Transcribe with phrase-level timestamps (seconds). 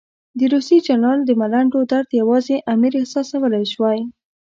[0.39, 3.99] د روسي جنرال د ملنډو درد یوازې امیر احساسولای شوای.